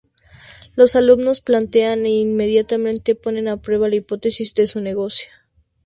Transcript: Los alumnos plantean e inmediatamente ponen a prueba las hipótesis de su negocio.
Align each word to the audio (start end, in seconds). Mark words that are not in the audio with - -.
Los 0.75 0.95
alumnos 0.95 1.41
plantean 1.41 2.07
e 2.07 2.13
inmediatamente 2.27 3.13
ponen 3.23 3.47
a 3.47 3.57
prueba 3.65 3.87
las 3.89 3.97
hipótesis 3.99 4.55
de 4.55 4.65
su 4.65 4.79
negocio. 4.81 5.29